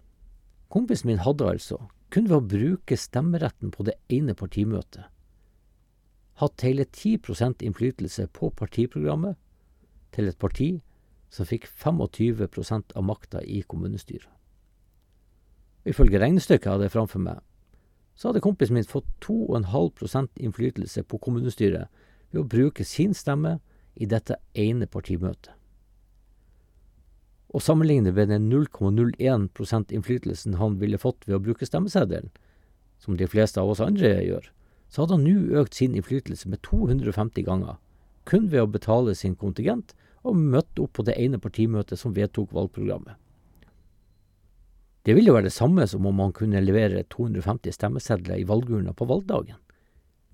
Kompisen 0.73 1.07
min 1.07 1.21
hadde 1.23 1.47
altså, 1.47 1.77
kun 2.11 2.27
ved 2.27 2.35
å 2.35 2.43
bruke 2.43 2.97
stemmeretten 2.99 3.71
på 3.71 3.85
det 3.87 3.95
ene 4.11 4.35
partimøtet, 4.35 5.07
hatt 6.37 6.65
hele 6.67 6.83
10% 6.83 7.63
innflytelse 7.65 8.27
på 8.35 8.51
partiprogrammet 8.59 9.39
til 10.13 10.27
et 10.27 10.37
parti 10.37 10.67
som 11.33 11.47
fikk 11.47 11.69
25% 11.71 12.91
av 12.91 13.07
makta 13.07 13.41
i 13.47 13.63
kommunestyret. 13.63 14.29
Ifølge 15.87 16.19
regnestykket 16.19 16.67
jeg 16.67 16.75
hadde 16.75 16.91
framfor 16.91 17.23
meg, 17.23 17.39
så 18.19 18.29
hadde 18.29 18.43
kompisen 18.43 18.75
min 18.75 18.87
fått 18.87 19.07
2,5% 19.23 20.43
innflytelse 20.43 21.07
på 21.07 21.19
kommunestyret 21.23 21.87
ved 22.33 22.43
å 22.43 22.49
bruke 22.49 22.83
sin 22.83 23.15
stemme 23.15 23.55
i 23.97 24.07
dette 24.09 24.37
ene 24.53 24.87
partimøtet. 24.87 25.53
Og 27.55 27.63
sammenlignet 27.63 28.13
med 28.13 28.29
den 28.29 28.49
0,01% 28.51 29.93
innflytelsen 29.95 30.57
han 30.59 30.77
ville 30.81 30.99
fått 30.99 31.27
ved 31.27 31.37
å 31.37 31.43
bruke 31.43 31.65
stemmeseddelen, 31.65 32.29
som 32.99 33.17
de 33.17 33.27
fleste 33.29 33.61
av 33.61 33.71
oss 33.71 33.81
andre 33.83 34.17
gjør, 34.25 34.49
så 34.89 35.03
hadde 35.03 35.17
han 35.17 35.27
nå 35.27 35.61
økt 35.61 35.77
sin 35.77 35.95
innflytelse 35.95 36.49
med 36.51 36.61
250 36.65 37.45
ganger, 37.47 37.77
kun 38.27 38.49
ved 38.51 38.63
å 38.63 38.71
betale 38.71 39.15
sin 39.15 39.37
kontingent 39.39 39.95
og 40.27 40.35
møtte 40.35 40.83
opp 40.83 40.97
på 40.97 41.05
det 41.07 41.15
ene 41.21 41.39
partimøtet 41.39 41.99
som 41.99 42.15
vedtok 42.15 42.51
valgprogrammet. 42.55 43.15
Det 45.07 45.15
ville 45.15 45.31
jo 45.31 45.37
være 45.37 45.47
det 45.47 45.55
samme 45.55 45.85
som 45.87 46.03
om 46.09 46.19
han 46.19 46.33
kunne 46.35 46.59
levere 46.59 47.05
250 47.07 47.71
stemmesedler 47.71 48.41
i 48.41 48.47
valgurna 48.47 48.91
på 48.91 49.07
valgdagen. 49.07 49.55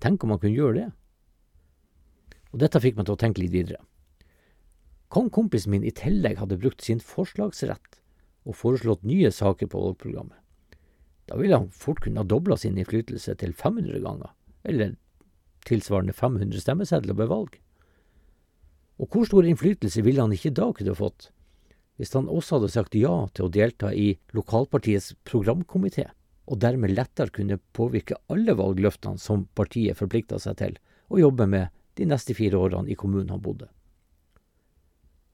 Tenk 0.02 0.24
om 0.24 0.34
han 0.34 0.40
kunne 0.42 0.58
gjøre 0.58 0.78
det. 0.80 0.88
Og 2.54 2.60
dette 2.62 2.78
fikk 2.78 2.94
meg 2.94 3.08
til 3.08 3.16
å 3.16 3.18
tenke 3.18 3.42
litt 3.42 3.50
videre. 3.50 3.80
Kan 5.10 5.26
kompisen 5.34 5.74
min 5.74 5.86
i 5.86 5.90
tillegg 5.94 6.38
hadde 6.38 6.60
brukt 6.62 6.84
sin 6.86 7.02
forslagsrett 7.02 7.98
og 8.46 8.54
foreslått 8.54 9.02
nye 9.02 9.32
saker 9.34 9.66
på 9.70 9.82
valgprogrammet? 9.82 10.38
Da 11.26 11.38
ville 11.40 11.58
han 11.58 11.72
fort 11.74 12.04
kunne 12.04 12.22
ha 12.22 12.28
dobla 12.28 12.56
sin 12.60 12.78
innflytelse 12.78 13.34
til 13.40 13.54
500 13.58 13.98
ganger, 14.04 14.30
eller 14.62 14.94
tilsvarende 15.66 16.14
500 16.14 16.62
stemmesedler 16.62 17.18
ved 17.18 17.30
valg. 17.32 17.58
Og 19.02 19.10
hvor 19.10 19.26
stor 19.26 19.46
innflytelse 19.48 20.04
ville 20.06 20.22
han 20.22 20.34
ikke 20.34 20.54
da 20.54 20.70
kunne 20.76 20.94
fått, 20.94 21.30
hvis 21.98 22.14
han 22.14 22.30
også 22.30 22.58
hadde 22.58 22.74
sagt 22.74 22.94
ja 22.98 23.14
til 23.34 23.48
å 23.48 23.54
delta 23.54 23.90
i 23.90 24.12
lokalpartiets 24.36 25.14
programkomité, 25.26 26.06
og 26.46 26.60
dermed 26.62 26.94
lettere 26.94 27.34
kunne 27.34 27.62
påvirke 27.74 28.20
alle 28.30 28.54
valgløftene 28.58 29.18
som 29.18 29.48
partiet 29.58 29.98
forplikta 29.98 30.38
seg 30.38 30.60
til 30.60 30.76
å 31.10 31.18
jobbe 31.22 31.48
med 31.50 31.72
de 31.98 32.06
neste 32.10 32.34
fire 32.34 32.58
årene 32.58 32.90
i 32.90 32.98
kommunen 32.98 33.30
han 33.30 33.42
bodde. 33.42 33.68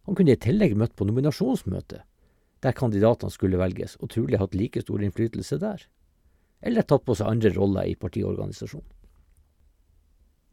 Han 0.09 0.17
kunne 0.19 0.35
i 0.35 0.41
tillegg 0.41 0.77
møtt 0.77 0.97
på 0.97 1.07
nominasjonsmøte, 1.09 2.03
der 2.61 2.77
kandidatene 2.77 3.33
skulle 3.33 3.61
velges, 3.61 3.97
og 4.01 4.13
trolig 4.13 4.41
hatt 4.41 4.57
like 4.57 4.83
stor 4.85 5.03
innflytelse 5.03 5.59
der, 5.61 5.85
eller 6.61 6.85
tatt 6.85 7.07
på 7.07 7.17
seg 7.17 7.31
andre 7.31 7.53
roller 7.55 7.89
i 7.89 7.97
partiorganisasjonen. 7.97 8.89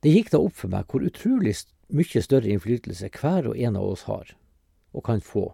Det 0.05 0.13
gikk 0.13 0.29
da 0.31 0.39
opp 0.39 0.53
for 0.55 0.71
meg 0.71 0.85
hvor 0.91 1.03
utrolig 1.03 1.55
mye 1.89 2.21
større 2.21 2.51
innflytelse 2.53 3.09
hver 3.17 3.49
og 3.49 3.57
en 3.57 3.79
av 3.79 3.87
oss 3.95 4.05
har, 4.07 4.29
og 4.93 5.03
kan 5.07 5.23
få, 5.23 5.49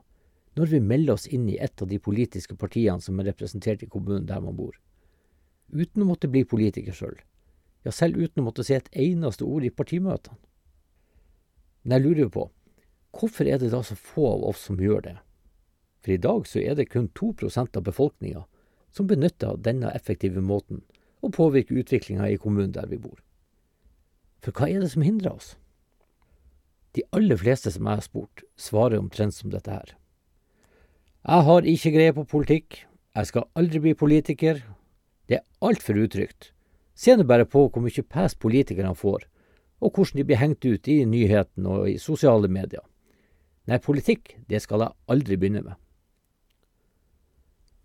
når 0.59 0.69
vi 0.69 0.81
melder 0.83 1.15
oss 1.15 1.29
inn 1.31 1.47
i 1.49 1.57
et 1.57 1.81
av 1.81 1.89
de 1.89 1.97
politiske 1.97 2.57
partiene 2.59 3.01
som 3.01 3.19
er 3.19 3.31
representert 3.31 3.85
i 3.85 3.89
kommunen 3.89 4.27
der 4.29 4.43
man 4.43 4.57
bor. 4.57 4.75
Uten 5.73 6.03
å 6.03 6.09
måtte 6.11 6.29
bli 6.29 6.43
politiker 6.45 6.93
sjøl, 6.93 7.15
ja, 7.83 7.91
selv 7.91 8.17
uten 8.17 8.43
å 8.43 8.47
måtte 8.47 8.65
si 8.65 8.75
et 8.75 8.89
eneste 8.95 9.45
ord 9.45 9.65
i 9.67 9.71
partimøtene. 9.73 10.39
Men 11.83 11.97
jeg 11.97 12.03
lurer 12.05 12.21
jo 12.25 12.33
på, 12.33 12.43
hvorfor 13.13 13.47
er 13.49 13.59
det 13.59 13.73
da 13.73 13.81
så 13.83 13.97
få 13.99 14.29
av 14.37 14.45
oss 14.53 14.63
som 14.69 14.79
gjør 14.79 15.03
det? 15.09 15.17
For 16.03 16.15
i 16.15 16.21
dag 16.21 16.47
så 16.47 16.61
er 16.63 16.77
det 16.79 16.89
kun 16.91 17.09
2% 17.15 17.79
av 17.79 17.83
befolkninga 17.83 18.45
som 18.93 19.07
benytter 19.09 19.59
denne 19.63 19.91
effektive 19.95 20.41
måten 20.43 20.83
å 21.23 21.31
påvirke 21.31 21.75
utviklinga 21.79 22.29
i 22.29 22.39
kommunen 22.39 22.73
der 22.75 22.87
vi 22.91 22.99
bor. 23.01 23.19
For 24.43 24.55
hva 24.55 24.67
er 24.69 24.83
det 24.83 24.91
som 24.91 25.05
hindrer 25.05 25.35
oss? 25.35 25.53
De 26.93 27.03
aller 27.15 27.39
fleste 27.39 27.71
som 27.73 27.87
jeg 27.87 27.99
har 27.99 28.05
spurt, 28.05 28.43
svarer 28.59 28.99
omtrent 28.99 29.33
som 29.33 29.51
dette 29.53 29.71
her. 29.71 29.95
Jeg 31.23 31.47
har 31.47 31.69
ikke 31.73 31.93
greie 31.95 32.15
på 32.15 32.27
politikk, 32.27 32.83
Jeg 33.13 33.27
skal 33.29 33.43
aldri 33.53 33.79
bli 33.79 33.93
politiker. 33.93 34.63
Det 35.29 35.35
er 35.37 35.43
altfor 35.61 35.93
utrygt. 36.01 36.52
Se 36.93 37.15
nå 37.17 37.25
bare 37.27 37.45
på 37.49 37.65
hvor 37.67 37.83
mye 37.83 38.05
pes 38.05 38.35
politikerne 38.35 38.95
får, 38.95 39.25
og 39.83 39.91
hvordan 39.91 40.19
de 40.19 40.25
blir 40.27 40.39
hengt 40.39 40.65
ut 40.65 40.87
i 40.87 41.03
nyhetene 41.09 41.69
og 41.69 41.89
i 41.89 41.97
sosiale 41.99 42.47
medier. 42.47 42.83
Nei, 43.67 43.79
politikk, 43.79 44.35
det 44.49 44.61
skal 44.63 44.83
jeg 44.83 44.95
aldri 45.11 45.37
begynne 45.39 45.63
med. 45.63 45.79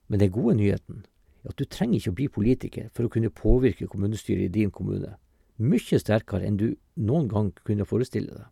Men 0.09 0.21
den 0.23 0.33
gode 0.35 0.57
nyheten 0.59 1.05
er 1.45 1.53
at 1.53 1.59
du 1.59 1.65
trenger 1.65 1.99
ikke 1.99 2.13
å 2.13 2.19
bli 2.19 2.29
politiker 2.35 2.89
for 2.95 3.07
å 3.07 3.13
kunne 3.13 3.33
påvirke 3.33 3.89
kommunestyret 3.91 4.49
i 4.49 4.55
din 4.61 4.73
kommune, 4.75 5.15
mye 5.59 6.01
sterkere 6.01 6.47
enn 6.47 6.59
du 6.59 6.69
noen 6.97 7.29
gang 7.31 7.53
kunne 7.67 7.87
forestille 7.89 8.35
deg. 8.35 8.47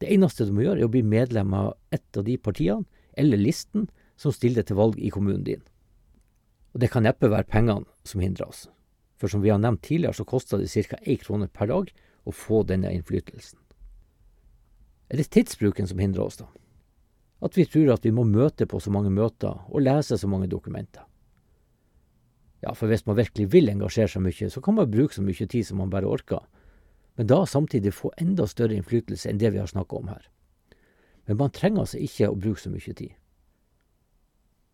Det 0.00 0.10
eneste 0.12 0.44
du 0.44 0.52
må 0.52 0.66
gjøre, 0.66 0.82
er 0.84 0.88
å 0.88 0.92
bli 0.92 1.02
medlem 1.02 1.54
av 1.56 1.74
et 1.94 2.18
av 2.18 2.26
de 2.26 2.36
partiene, 2.36 2.84
eller 3.16 3.40
listen, 3.40 3.88
som 4.16 4.32
stiller 4.32 4.64
til 4.64 4.76
valg 4.76 4.98
i 5.00 5.10
kommunen 5.12 5.44
din. 5.44 5.62
Og 6.74 6.82
det 6.82 6.90
kan 6.92 7.04
neppe 7.04 7.30
være 7.32 7.48
pengene 7.48 7.88
som 8.04 8.20
hindrer 8.20 8.48
oss, 8.48 8.66
for 9.16 9.32
som 9.32 9.42
vi 9.42 9.50
har 9.52 9.60
nevnt 9.62 9.82
tidligere, 9.82 10.14
så 10.14 10.24
koster 10.24 10.58
det 10.60 10.68
ca. 10.68 10.98
én 11.02 11.20
krone 11.20 11.48
per 11.48 11.70
dag 11.72 11.92
å 12.24 12.32
få 12.32 12.62
denne 12.66 12.92
innflytelsen. 12.92 13.58
Er 15.08 15.16
det 15.16 15.30
tidsbruken 15.30 15.86
som 15.86 15.98
hindrer 15.98 16.26
oss, 16.26 16.36
da? 16.36 16.48
At 17.40 17.56
vi 17.56 17.66
tror 17.68 17.92
at 17.92 18.04
vi 18.04 18.14
må 18.16 18.24
møte 18.24 18.66
på 18.66 18.80
så 18.80 18.90
mange 18.90 19.12
møter 19.12 19.60
og 19.68 19.84
lese 19.84 20.16
så 20.18 20.28
mange 20.28 20.48
dokumenter? 20.48 21.04
Ja, 22.64 22.72
for 22.72 22.88
hvis 22.88 23.04
man 23.06 23.18
virkelig 23.18 23.50
vil 23.52 23.68
engasjere 23.68 24.08
seg 24.08 24.24
mye, 24.24 24.48
så 24.50 24.62
kan 24.64 24.74
man 24.74 24.90
bruke 24.90 25.14
så 25.14 25.22
mye 25.22 25.46
tid 25.46 25.66
som 25.68 25.78
man 25.78 25.92
bare 25.92 26.08
orker, 26.08 26.40
men 27.16 27.28
da 27.28 27.44
samtidig 27.46 27.94
få 27.94 28.10
enda 28.20 28.46
større 28.48 28.76
innflytelse 28.76 29.30
enn 29.30 29.38
det 29.40 29.52
vi 29.52 29.60
har 29.60 29.70
snakka 29.70 30.00
om 30.00 30.08
her. 30.10 30.24
Men 31.26 31.38
man 31.40 31.54
trenger 31.54 31.84
altså 31.84 32.00
ikke 32.02 32.30
å 32.30 32.38
bruke 32.38 32.60
så 32.60 32.72
mye 32.72 32.96
tid. 32.96 33.14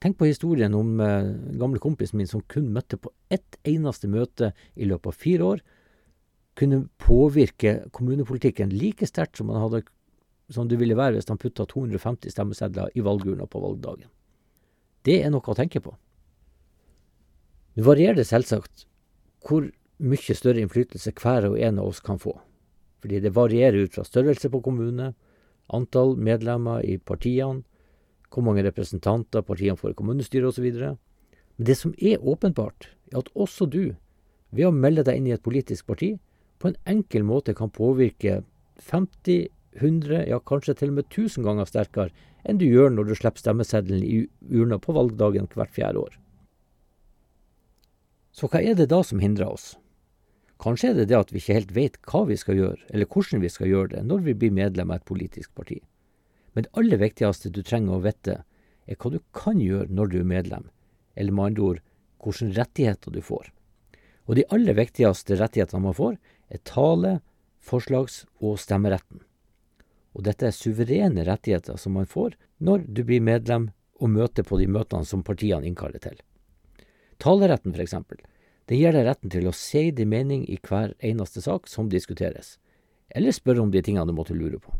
Tenk 0.03 0.19
på 0.19 0.27
historien 0.27 0.75
om 0.75 1.01
eh, 1.01 1.29
gamle 1.61 1.79
kompisen 1.79 2.19
min 2.19 2.27
som 2.27 2.43
kun 2.51 2.73
møtte 2.75 2.99
på 2.99 3.13
ett 3.31 3.59
eneste 3.63 4.09
møte 4.11 4.51
i 4.75 4.89
løpet 4.91 5.13
av 5.13 5.19
fire 5.25 5.51
år, 5.53 5.63
kunne 6.59 6.89
påvirke 7.01 7.77
kommunepolitikken 7.95 8.75
like 8.75 9.07
sterkt 9.07 9.39
som, 9.39 9.53
som 10.51 10.69
det 10.69 10.81
ville 10.81 10.99
være 10.99 11.17
hvis 11.17 11.31
han 11.31 11.41
putta 11.41 11.65
250 11.71 12.35
stemmesedler 12.35 12.91
i 12.99 13.05
valgurna 13.07 13.47
på 13.47 13.63
valgdagen. 13.63 14.11
Det 15.07 15.23
er 15.23 15.31
noe 15.31 15.47
å 15.47 15.57
tenke 15.57 15.81
på. 15.83 15.95
Nå 17.73 17.87
varierer 17.87 18.19
det 18.19 18.29
selvsagt 18.29 18.85
hvor 19.47 19.71
mye 20.03 20.35
større 20.37 20.61
innflytelse 20.61 21.15
hver 21.23 21.47
og 21.49 21.61
en 21.63 21.79
av 21.79 21.89
oss 21.89 22.03
kan 22.05 22.19
få. 22.21 22.35
Fordi 23.03 23.23
det 23.23 23.35
varierer 23.35 23.87
ut 23.87 23.95
fra 23.95 24.05
størrelse 24.07 24.51
på 24.51 24.61
kommune, 24.67 25.13
antall 25.73 26.17
medlemmer 26.19 26.83
i 26.85 26.99
partiene, 26.99 27.63
hvor 28.33 28.45
mange 28.47 28.65
representanter 28.65 29.45
partiene 29.47 29.79
får 29.79 29.93
i 29.93 29.99
kommunestyret 29.99 30.49
osv. 30.49 30.69
Men 30.73 31.69
det 31.69 31.77
som 31.79 31.95
er 31.99 32.23
åpenbart, 32.23 32.89
er 33.13 33.21
at 33.21 33.31
også 33.35 33.69
du, 33.69 33.95
ved 34.53 34.69
å 34.69 34.75
melde 34.75 35.05
deg 35.07 35.21
inn 35.21 35.29
i 35.31 35.35
et 35.37 35.45
politisk 35.45 35.89
parti, 35.89 36.15
på 36.61 36.71
en 36.71 36.79
enkel 36.89 37.25
måte 37.27 37.55
kan 37.59 37.73
påvirke 37.73 38.43
50, 38.81 39.49
100, 39.81 40.27
ja 40.29 40.39
kanskje 40.45 40.75
til 40.79 40.93
og 40.93 40.99
med 41.01 41.09
1000 41.09 41.47
ganger 41.47 41.69
sterkere 41.69 42.13
enn 42.45 42.59
du 42.61 42.67
gjør 42.67 42.91
når 42.93 43.09
du 43.09 43.15
slipper 43.17 43.41
stemmeseddelen 43.41 44.03
i 44.05 44.19
urna 44.53 44.79
på 44.83 44.95
valgdagen 44.97 45.49
hvert 45.53 45.73
fjerde 45.73 46.03
år. 46.03 46.19
Så 48.33 48.49
hva 48.49 48.63
er 48.65 48.77
det 48.77 48.91
da 48.93 49.03
som 49.05 49.21
hindrer 49.23 49.53
oss? 49.53 49.73
Kanskje 50.63 50.93
er 50.93 51.01
det 51.01 51.09
det 51.11 51.19
at 51.19 51.33
vi 51.33 51.41
ikke 51.43 51.57
helt 51.59 51.73
vet 51.75 51.99
hva 52.07 52.23
vi 52.29 52.37
skal 52.39 52.59
gjøre, 52.59 52.81
eller 52.95 53.09
hvordan 53.11 53.43
vi 53.43 53.51
skal 53.51 53.71
gjøre 53.71 53.95
det, 53.97 54.05
når 54.07 54.23
vi 54.29 54.37
blir 54.39 54.55
medlem 54.55 54.93
av 54.93 55.01
et 55.01 55.09
politisk 55.09 55.51
parti. 55.59 55.81
Men 56.53 56.67
det 56.67 56.73
aller 56.79 57.01
viktigste 57.01 57.51
du 57.51 57.63
trenger 57.65 57.97
å 57.97 58.05
vite, 58.05 58.43
er 58.87 58.99
hva 58.99 59.13
du 59.15 59.19
kan 59.37 59.61
gjøre 59.63 59.93
når 59.95 60.13
du 60.13 60.21
er 60.21 60.29
medlem, 60.29 60.71
eller 61.17 61.33
med 61.33 61.53
andre 61.53 61.67
ord, 61.69 61.83
hvilke 62.23 62.53
rettigheter 62.59 63.15
du 63.15 63.21
får. 63.25 63.51
Og 64.29 64.39
de 64.39 64.47
aller 64.55 64.77
viktigste 64.79 65.39
rettighetene 65.41 65.83
man 65.87 65.97
får, 65.97 66.19
er 66.53 66.63
tale-, 66.69 67.21
forslags- 67.63 68.25
og 68.43 68.59
stemmeretten. 68.61 69.23
Og 70.13 70.27
dette 70.27 70.49
er 70.49 70.57
suverene 70.57 71.25
rettigheter 71.25 71.79
som 71.81 71.97
man 71.97 72.11
får 72.11 72.37
når 72.61 72.85
du 72.87 73.03
blir 73.07 73.23
medlem 73.25 73.71
og 74.03 74.11
møter 74.13 74.45
på 74.45 74.59
de 74.61 74.69
møtene 74.69 75.07
som 75.09 75.23
partiene 75.25 75.67
innkaller 75.67 76.03
til. 76.03 76.19
Taleretten, 77.23 77.75
eksempel, 77.79 78.19
det 78.67 78.79
gir 78.79 78.95
deg 78.95 79.07
retten 79.07 79.31
til 79.31 79.47
å 79.47 79.55
si 79.57 79.91
din 79.95 80.11
mening 80.11 80.45
i 80.51 80.59
hver 80.59 80.95
eneste 81.01 81.43
sak 81.43 81.71
som 81.71 81.91
diskuteres, 81.91 82.59
eller 83.15 83.35
spørre 83.35 83.63
om 83.63 83.71
de 83.71 83.83
tingene 83.83 84.11
du 84.11 84.17
måtte 84.17 84.37
lure 84.37 84.59
på. 84.59 84.75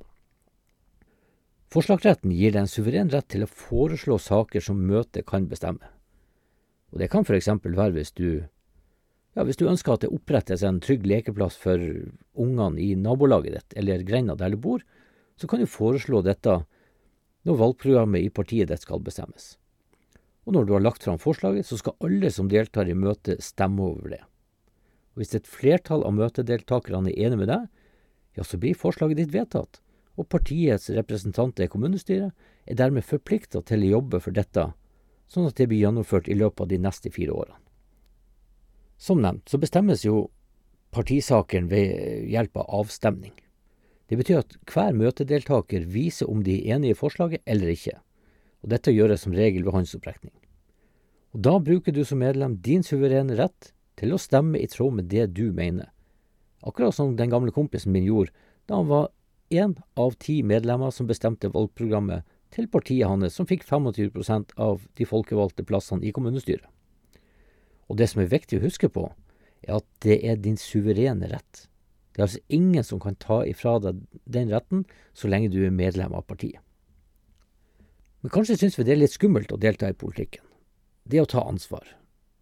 Forslagsretten 1.73 2.35
gir 2.37 2.53
deg 2.53 2.65
en 2.65 2.71
suveren 2.71 3.11
rett 3.13 3.31
til 3.33 3.47
å 3.47 3.49
foreslå 3.49 4.19
saker 4.21 4.65
som 4.65 4.83
møtet 4.85 5.25
kan 5.29 5.49
bestemme. 5.49 5.89
Og 6.93 7.01
Det 7.01 7.09
kan 7.09 7.25
eksempel 7.25 7.73
være 7.75 7.97
hvis 7.97 8.13
du, 8.13 8.45
ja, 9.35 9.45
hvis 9.45 9.57
du 9.57 9.65
ønsker 9.69 9.95
at 9.95 10.05
det 10.05 10.13
opprettes 10.13 10.63
en 10.63 10.83
trygg 10.85 11.07
lekeplass 11.07 11.57
for 11.57 11.81
ungene 12.35 12.81
i 12.81 12.93
nabolaget 12.95 13.57
ditt 13.57 13.79
eller 13.81 14.05
grenda 14.05 14.37
der 14.37 14.53
du 14.53 14.61
bor, 14.61 14.85
så 15.41 15.49
kan 15.49 15.61
du 15.61 15.67
foreslå 15.67 16.21
dette 16.23 16.61
når 17.43 17.59
valgprogrammet 17.59 18.29
i 18.29 18.31
partiet 18.31 18.69
ditt 18.69 18.85
skal 18.85 19.01
bestemmes 19.01 19.57
og 20.43 20.57
når 20.57 20.67
du 20.67 20.75
har 20.75 20.83
lagt 20.83 21.05
fram 21.07 21.21
forslaget, 21.23 21.67
så 21.67 21.79
skal 21.79 21.99
alle 22.03 22.31
som 22.35 22.51
deltar 22.51 22.91
i 22.91 22.99
møtet 22.99 23.43
stemme 23.45 23.83
over 23.85 24.17
det. 24.17 24.23
Og 25.15 25.23
Hvis 25.23 25.35
et 25.37 25.47
flertall 25.47 26.03
av 26.07 26.17
møtedeltakerne 26.17 27.13
er 27.13 27.29
enig 27.29 27.39
med 27.43 27.51
deg, 27.53 27.69
ja, 28.39 28.43
så 28.43 28.59
blir 28.59 28.79
forslaget 28.79 29.21
ditt 29.21 29.35
vedtatt, 29.35 29.83
og 30.17 30.29
partiets 30.29 30.91
representanter 30.93 31.67
i 31.67 31.73
kommunestyret 31.73 32.33
er 32.67 32.79
dermed 32.79 33.07
forplikta 33.07 33.63
til 33.67 33.87
å 33.87 33.93
jobbe 33.97 34.21
for 34.21 34.37
dette, 34.37 34.69
sånn 35.29 35.49
at 35.49 35.57
det 35.57 35.69
blir 35.71 35.85
gjennomført 35.87 36.29
i 36.29 36.37
løpet 36.37 36.67
av 36.67 36.71
de 36.71 36.79
neste 36.83 37.13
fire 37.15 37.33
årene. 37.33 37.59
Som 39.01 39.23
nevnt 39.25 39.49
så 39.51 39.59
bestemmes 39.59 40.05
jo 40.05 40.29
partisaken 40.93 41.71
ved 41.73 42.29
hjelp 42.31 42.61
av 42.61 42.69
avstemning. 42.83 43.33
Det 44.07 44.19
betyr 44.21 44.43
at 44.43 44.57
hver 44.69 44.93
møtedeltaker 44.95 45.89
viser 45.89 46.29
om 46.29 46.45
de 46.45 46.59
er 46.61 46.77
enig 46.77 46.93
i 46.93 46.99
forslaget 46.99 47.43
eller 47.49 47.73
ikke 47.73 47.97
og 48.63 48.71
dette 48.71 48.95
gjøres 48.95 49.25
som 49.25 49.35
regel 49.35 49.67
ved 49.67 49.75
håndsopprekning. 49.75 50.35
Og 51.35 51.43
Da 51.43 51.59
bruker 51.59 51.93
du 51.93 52.05
som 52.05 52.21
medlem 52.23 52.59
din 52.63 52.83
suverene 52.83 53.37
rett 53.37 53.73
til 53.97 54.13
å 54.13 54.21
stemme 54.21 54.61
i 54.61 54.69
tråd 54.71 54.95
med 54.95 55.11
det 55.11 55.33
du 55.35 55.53
mener, 55.53 55.91
akkurat 56.63 56.95
som 56.95 57.17
den 57.17 57.31
gamle 57.31 57.53
kompisen 57.53 57.93
min 57.93 58.07
gjorde 58.07 58.33
da 58.69 58.79
han 58.79 58.87
var 58.87 59.11
én 59.53 59.75
av 60.01 60.17
ti 60.21 60.41
medlemmer 60.43 60.91
som 60.91 61.09
bestemte 61.09 61.51
valgprogrammet 61.53 62.25
til 62.53 62.69
partiet 62.69 63.09
hans, 63.09 63.35
som 63.37 63.49
fikk 63.49 63.65
25% 63.69 64.57
av 64.61 64.83
de 64.99 65.09
folkevalgte 65.09 65.65
plassene 65.69 66.05
i 66.05 66.13
kommunestyret. 66.13 66.69
Og 67.89 67.99
det 68.01 68.09
som 68.11 68.23
er 68.23 68.33
viktig 68.33 68.59
å 68.59 68.65
huske 68.65 68.89
på, 68.93 69.07
er 69.63 69.79
at 69.79 69.87
det 70.05 70.19
er 70.27 70.41
din 70.41 70.59
suverene 70.61 71.29
rett. 71.31 71.67
Det 72.13 72.21
er 72.21 72.27
altså 72.27 72.43
ingen 72.53 72.85
som 72.85 73.01
kan 73.01 73.17
ta 73.17 73.41
ifra 73.49 73.79
deg 73.81 74.03
den 74.29 74.53
retten 74.53 74.85
så 75.17 75.31
lenge 75.33 75.53
du 75.53 75.63
er 75.65 75.73
medlem 75.73 76.13
av 76.17 76.27
partiet. 76.29 76.61
Men 78.23 78.31
kanskje 78.31 78.59
syns 78.61 78.77
vi 78.79 78.85
det 78.87 78.95
er 78.95 79.01
litt 79.01 79.17
skummelt 79.17 79.53
å 79.53 79.61
delta 79.61 79.89
i 79.91 79.97
politikken. 79.99 80.45
Det 81.09 81.23
å 81.23 81.29
ta 81.29 81.43
ansvar. 81.49 81.87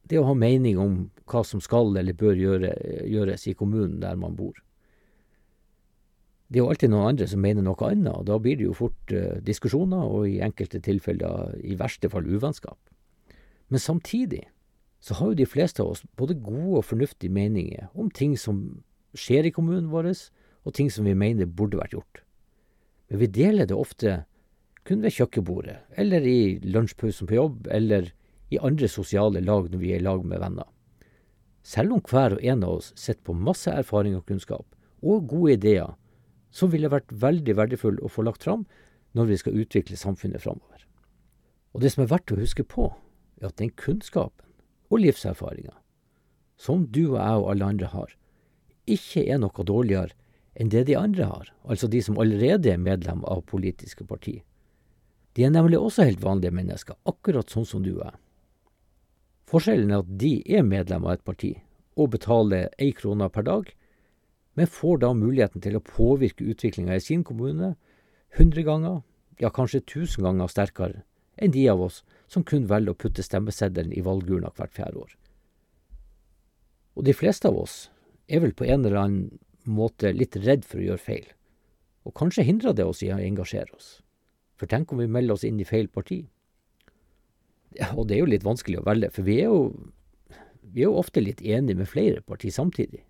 Det 0.04 0.18
å 0.18 0.26
ha 0.26 0.34
mening 0.34 0.78
om 0.78 0.96
hva 1.30 1.44
som 1.46 1.62
skal 1.62 1.94
eller 1.96 2.16
bør 2.18 2.36
gjøre, 2.36 2.74
gjøres 3.08 3.46
i 3.48 3.54
kommunen 3.56 4.00
der 4.02 4.18
man 4.20 4.34
bor. 4.36 4.58
Det 6.50 6.58
er 6.58 6.64
jo 6.64 6.70
alltid 6.72 6.90
noen 6.90 7.12
andre 7.12 7.26
som 7.30 7.42
mener 7.44 7.62
noe 7.62 7.86
annet, 7.86 8.10
og 8.10 8.26
da 8.26 8.36
blir 8.42 8.58
det 8.58 8.66
jo 8.66 8.74
fort 8.74 9.12
uh, 9.14 9.38
diskusjoner, 9.46 10.02
og 10.02 10.26
i 10.26 10.40
enkelte 10.42 10.80
tilfeller 10.82 11.54
i 11.62 11.76
verste 11.78 12.10
fall 12.10 12.26
uvennskap. 12.26 12.78
Men 13.70 13.78
samtidig 13.78 14.48
så 15.00 15.14
har 15.14 15.30
jo 15.30 15.38
de 15.38 15.46
fleste 15.46 15.82
av 15.82 15.94
oss 15.94 16.02
både 16.18 16.34
gode 16.42 16.80
og 16.80 16.88
fornuftige 16.88 17.32
meninger 17.32 17.86
om 17.94 18.10
ting 18.10 18.34
som 18.38 18.82
skjer 19.14 19.46
i 19.46 19.54
kommunen 19.54 19.92
vår, 19.92 20.10
og 20.66 20.74
ting 20.74 20.90
som 20.92 21.06
vi 21.06 21.14
mener 21.14 21.46
burde 21.46 21.78
vært 21.78 21.94
gjort. 21.94 22.24
Men 23.08 23.22
vi 23.22 23.30
deler 23.30 23.70
det 23.70 23.78
ofte 23.78 24.24
kun 24.86 25.04
ved 25.04 25.14
kjøkkenbordet, 25.14 25.78
eller 25.96 26.26
i 26.26 26.58
lunsjpausen 26.66 27.30
på 27.30 27.38
jobb, 27.38 27.70
eller 27.70 28.10
i 28.50 28.58
andre 28.58 28.90
sosiale 28.90 29.42
lag 29.44 29.70
når 29.70 29.80
vi 29.80 29.94
er 29.94 30.02
i 30.02 30.04
lag 30.04 30.26
med 30.26 30.42
venner. 30.42 30.66
Selv 31.62 31.94
om 31.94 32.02
hver 32.02 32.36
og 32.36 32.44
en 32.44 32.64
av 32.66 32.80
oss 32.80 32.92
sitter 32.98 33.22
på 33.28 33.36
masse 33.36 33.70
erfaring 33.70 34.16
og 34.18 34.26
kunnskap, 34.26 34.66
og 35.00 35.28
gode 35.30 35.56
ideer, 35.58 35.94
så 36.50 36.68
ville 36.70 36.90
vært 36.90 37.12
veldig 37.12 37.56
verdifull 37.56 38.00
å 38.02 38.10
få 38.10 38.24
lagt 38.26 38.46
fram 38.46 38.66
når 39.16 39.30
vi 39.30 39.38
skal 39.42 39.58
utvikle 39.62 39.98
samfunnet 39.98 40.42
framover. 40.42 40.86
Og 41.74 41.82
det 41.82 41.92
som 41.94 42.04
er 42.04 42.10
verdt 42.10 42.32
å 42.34 42.38
huske 42.40 42.66
på, 42.66 42.90
er 43.40 43.50
at 43.50 43.58
den 43.58 43.70
kunnskapen 43.78 44.46
og 44.90 45.02
livserfaringa 45.02 45.76
som 46.60 46.84
du 46.92 47.14
og 47.14 47.16
jeg 47.16 47.40
og 47.40 47.46
alle 47.54 47.68
andre 47.72 47.88
har, 47.88 48.10
ikke 48.90 49.22
er 49.32 49.38
noe 49.40 49.64
dårligere 49.64 50.12
enn 50.60 50.68
det 50.72 50.84
de 50.90 50.96
andre 50.98 51.28
har, 51.30 51.52
altså 51.64 51.88
de 51.88 52.02
som 52.04 52.18
allerede 52.20 52.72
er 52.72 52.82
medlem 52.82 53.22
av 53.24 53.46
politiske 53.48 54.04
partier. 54.04 54.42
De 55.38 55.46
er 55.46 55.54
nemlig 55.54 55.78
også 55.78 56.04
helt 56.04 56.20
vanlige 56.24 56.52
mennesker, 56.52 56.98
akkurat 57.08 57.48
sånn 57.48 57.68
som 57.68 57.84
du 57.86 57.94
er. 58.02 58.18
Forskjellen 59.48 59.92
er 59.94 60.02
at 60.02 60.10
de 60.20 60.34
er 60.50 60.66
medlem 60.66 61.06
av 61.06 61.16
et 61.16 61.24
parti 61.26 61.54
og 61.96 62.12
betaler 62.12 62.68
én 62.82 62.92
krone 62.98 63.28
per 63.32 63.46
dag, 63.46 63.70
men 64.60 64.68
får 64.68 64.98
da 65.00 65.08
muligheten 65.16 65.62
til 65.64 65.78
å 65.78 65.80
påvirke 65.80 66.44
utviklinga 66.52 66.98
i 66.98 67.00
sin 67.00 67.22
kommune 67.24 67.70
hundre 68.36 68.60
ganger, 68.66 68.98
ja 69.40 69.48
kanskje 69.48 69.80
tusen 69.88 70.26
ganger 70.26 70.52
sterkere 70.52 71.00
enn 71.40 71.54
de 71.54 71.62
av 71.72 71.80
oss 71.80 72.02
som 72.28 72.44
kun 72.44 72.66
velger 72.68 72.92
å 72.92 72.98
putte 73.00 73.24
stemmeseddelen 73.24 73.94
i 73.96 74.04
valgurna 74.04 74.52
hvert 74.58 74.76
fjerde 74.76 75.00
år. 75.00 75.16
Og 76.92 77.08
de 77.08 77.16
fleste 77.16 77.48
av 77.48 77.56
oss 77.56 77.78
er 78.28 78.44
vel 78.44 78.52
på 78.52 78.68
en 78.68 78.84
eller 78.84 79.00
annen 79.00 79.40
måte 79.64 80.12
litt 80.12 80.36
redd 80.44 80.68
for 80.68 80.82
å 80.82 80.90
gjøre 80.90 81.06
feil, 81.08 81.26
og 82.04 82.18
kanskje 82.20 82.44
hindrer 82.44 82.76
det 82.76 82.84
oss 82.84 83.00
i 83.00 83.08
å 83.14 83.16
engasjere 83.16 83.72
oss. 83.80 84.02
For 84.60 84.68
tenk 84.68 84.92
om 84.92 85.00
vi 85.00 85.08
melder 85.08 85.40
oss 85.40 85.48
inn 85.48 85.64
i 85.64 85.70
feil 85.72 85.88
parti? 85.88 86.26
Ja, 87.80 87.94
og 87.94 88.10
det 88.12 88.18
er 88.18 88.26
jo 88.26 88.32
litt 88.36 88.44
vanskelig 88.44 88.82
å 88.82 88.88
velge, 88.92 89.08
for 89.16 89.24
vi 89.24 89.40
er 89.40 89.48
jo, 89.48 89.70
vi 90.68 90.84
er 90.84 90.90
jo 90.92 91.00
ofte 91.00 91.24
litt 91.24 91.40
enige 91.40 91.80
med 91.80 91.88
flere 91.88 92.20
partier 92.20 92.52
samtidig. 92.52 93.06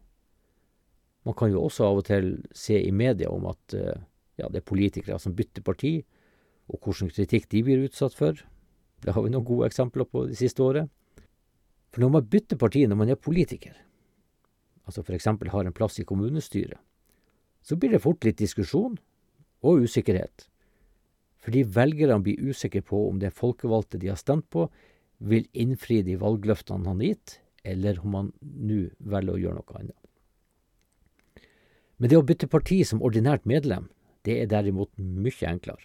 Man 1.29 1.37
kan 1.37 1.53
jo 1.53 1.65
også 1.67 1.85
av 1.87 2.00
og 2.00 2.07
til 2.09 2.31
se 2.57 2.79
i 2.81 2.93
media 2.95 3.29
om 3.33 3.47
at 3.50 3.77
uh, 3.77 3.99
ja, 4.41 4.49
det 4.49 4.62
er 4.62 4.71
politikere 4.71 5.19
som 5.21 5.37
bytter 5.37 5.65
parti, 5.65 5.99
og 6.71 6.81
hvilken 6.85 7.11
kritikk 7.12 7.49
de 7.53 7.62
blir 7.67 7.85
utsatt 7.85 8.17
for. 8.17 8.39
Det 9.05 9.15
har 9.15 9.25
vi 9.25 9.33
noen 9.33 9.47
gode 9.47 9.69
eksempler 9.69 10.07
på 10.09 10.27
det 10.31 10.39
siste 10.39 10.62
året. 10.65 10.89
For 11.91 12.05
når 12.05 12.12
man 12.15 12.29
bytter 12.31 12.61
parti 12.61 12.85
når 12.87 13.00
man 13.00 13.11
er 13.11 13.19
politiker, 13.19 13.75
altså 14.87 15.03
f.eks. 15.03 15.27
har 15.27 15.67
en 15.67 15.77
plass 15.77 15.99
i 16.00 16.07
kommunestyret, 16.07 16.79
så 17.62 17.77
blir 17.77 17.93
det 17.93 18.05
fort 18.05 18.25
litt 18.25 18.39
diskusjon 18.41 18.97
og 19.67 19.85
usikkerhet. 19.85 20.47
Fordi 21.41 21.65
velgerne 21.65 22.23
blir 22.25 22.50
usikre 22.53 22.83
på 22.85 23.03
om 23.09 23.19
det 23.21 23.35
folkevalgte 23.37 24.00
de 24.00 24.12
har 24.12 24.21
stemt 24.21 24.47
på, 24.53 24.69
vil 25.21 25.49
innfri 25.53 26.00
de 26.05 26.17
valgløftene 26.21 26.87
han 26.89 27.03
har 27.03 27.12
gitt, 27.12 27.41
eller 27.65 28.00
om 28.05 28.17
han 28.17 28.31
nå 28.41 28.87
velger 29.12 29.37
å 29.37 29.43
gjøre 29.43 29.59
noe 29.59 29.81
annet. 29.81 30.10
Men 32.00 32.09
det 32.09 32.16
å 32.16 32.25
bytte 32.25 32.49
parti 32.49 32.80
som 32.88 33.02
ordinært 33.04 33.45
medlem, 33.45 33.90
det 34.25 34.38
er 34.40 34.49
derimot 34.49 34.90
mye 34.97 35.49
enklere, 35.49 35.85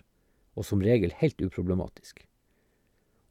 og 0.55 0.63
som 0.63 0.83
regel 0.83 1.11
helt 1.19 1.41
uproblematisk. 1.43 2.23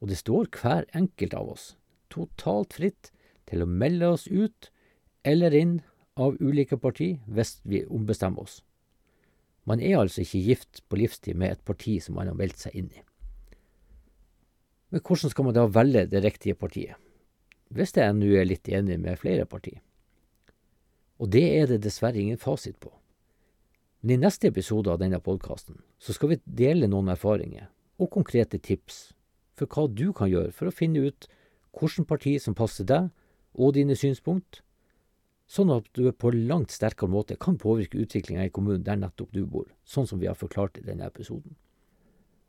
Og 0.05 0.11
det 0.13 0.21
står 0.21 0.51
hver 0.53 0.85
enkelt 0.93 1.33
av 1.37 1.49
oss 1.55 1.65
totalt 2.13 2.77
fritt 2.77 3.09
til 3.49 3.65
å 3.65 3.69
melde 3.69 4.11
oss 4.13 4.27
ut 4.29 4.69
eller 5.25 5.57
inn 5.57 5.79
av 6.21 6.37
ulike 6.45 6.77
parti 6.79 7.15
hvis 7.25 7.57
vi 7.65 7.83
ombestemmer 7.89 8.45
oss. 8.45 8.61
Man 9.65 9.81
er 9.81 10.03
altså 10.03 10.21
ikke 10.21 10.45
gift 10.45 10.83
på 10.89 11.01
livstid 11.01 11.41
med 11.41 11.57
et 11.57 11.65
parti 11.65 11.97
som 12.05 12.19
man 12.19 12.29
har 12.29 12.37
meldt 12.37 12.61
seg 12.61 12.77
inn 12.77 12.91
i. 12.93 13.01
Men 14.93 15.01
hvordan 15.01 15.33
skal 15.33 15.49
man 15.49 15.57
da 15.57 15.65
velge 15.73 16.05
det 16.13 16.21
riktige 16.23 16.59
partiet, 16.59 17.01
hvis 17.73 17.97
jeg 17.97 18.13
nå 18.15 18.29
er 18.37 18.47
litt 18.47 18.69
enig 18.69 19.01
med 19.01 19.19
flere 19.19 19.49
partier? 19.49 19.81
Og 21.23 21.31
det 21.31 21.45
er 21.59 21.71
det 21.71 21.83
dessverre 21.85 22.19
ingen 22.21 22.41
fasit 22.41 22.77
på. 22.83 22.91
Men 24.03 24.19
i 24.19 24.25
neste 24.27 24.51
episode 24.51 24.91
av 24.93 25.01
denne 25.01 25.21
podkasten 25.23 25.79
så 26.03 26.13
skal 26.13 26.35
vi 26.35 26.43
dele 26.45 26.91
noen 26.91 27.13
erfaringer 27.15 27.71
og 28.03 28.11
konkrete 28.17 28.59
tips 28.59 29.15
for 29.57 29.71
hva 29.71 29.87
du 29.89 30.11
kan 30.17 30.29
gjøre 30.29 30.53
for 30.53 30.69
å 30.69 30.75
finne 30.75 31.07
ut 31.07 31.29
hvilket 31.75 32.09
parti 32.11 32.35
som 32.43 32.57
passer 32.59 32.87
deg 32.87 33.09
og 33.55 33.75
dine 33.77 33.97
synspunkt, 33.97 34.61
sånn 35.47 35.71
at 35.75 35.87
du 35.95 36.07
på 36.13 36.33
langt 36.35 36.75
sterkere 36.75 37.11
måte 37.11 37.37
kan 37.41 37.59
påvirke 37.61 38.01
utviklinga 38.03 38.47
i 38.47 38.53
kommunen 38.55 38.85
der 38.87 38.99
nettopp 38.99 39.33
du 39.35 39.45
bor, 39.47 39.69
sånn 39.85 40.09
som 40.11 40.21
vi 40.21 40.29
har 40.31 40.39
forklart 40.39 40.79
i 40.81 40.87
denne 40.87 41.07
episoden. 41.07 41.55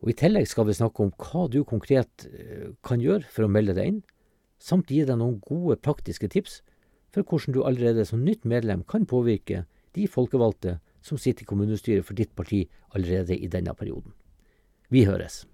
Og 0.04 0.12
I 0.12 0.18
tillegg 0.20 0.48
skal 0.50 0.68
vi 0.68 0.78
snakke 0.78 1.06
om 1.06 1.12
hva 1.18 1.48
du 1.52 1.62
konkret 1.64 2.28
eh, 2.28 2.72
kan 2.86 3.02
gjøre 3.02 3.26
for 3.32 3.46
å 3.46 3.52
melde 3.52 3.76
deg 3.78 3.92
inn, 3.94 4.02
samt 4.62 4.92
gi 4.92 5.04
deg 5.06 5.20
noen 5.20 5.40
gode 5.44 5.78
praktiske 5.82 6.30
tips 6.32 6.62
for 7.16 7.24
hvordan 7.24 7.56
du 7.56 7.64
allerede 7.64 8.06
som 8.06 8.24
nytt 8.28 8.44
medlem 8.46 8.84
kan 8.84 9.08
påvirke 9.08 9.64
de 9.96 10.08
folkevalgte 10.08 10.80
som 11.06 11.18
sitter 11.18 11.46
i 11.46 11.50
kommunestyret 11.50 12.06
for 12.06 12.18
ditt 12.18 12.36
parti 12.36 12.66
allerede 12.96 13.38
i 13.38 13.48
denne 13.48 13.74
perioden. 13.74 14.12
Vi 14.90 15.06
høres. 15.08 15.46